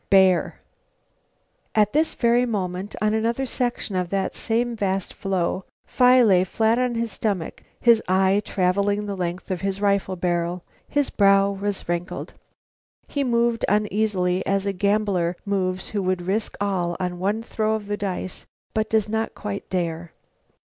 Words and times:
"Bear!" 0.09 0.59
At 1.75 1.93
this 1.93 2.15
very 2.15 2.43
moment, 2.47 2.95
on 3.03 3.13
another 3.13 3.45
section 3.45 3.95
of 3.95 4.09
that 4.09 4.33
same 4.35 4.75
vast 4.75 5.13
floe, 5.13 5.63
Phi 5.85 6.23
lay 6.23 6.43
flat 6.43 6.79
on 6.79 6.95
his 6.95 7.11
stomach, 7.11 7.61
his 7.79 8.01
eye 8.07 8.41
traveling 8.43 9.05
the 9.05 9.15
length 9.15 9.51
of 9.51 9.61
his 9.61 9.79
rifle 9.79 10.15
barrel. 10.15 10.63
His 10.89 11.11
brow 11.11 11.51
was 11.51 11.87
wrinkled. 11.87 12.33
He 13.07 13.23
moved 13.23 13.63
uneasily, 13.69 14.43
as 14.43 14.65
a 14.65 14.73
gambler 14.73 15.37
moves 15.45 15.89
who 15.89 16.01
would 16.01 16.23
risk 16.23 16.57
all 16.59 16.97
on 16.99 17.19
one 17.19 17.43
throw 17.43 17.75
of 17.75 17.85
the 17.85 17.95
dice 17.95 18.47
but 18.73 18.89
does 18.89 19.07
not 19.07 19.35
quite 19.35 19.69
dare. 19.69 20.13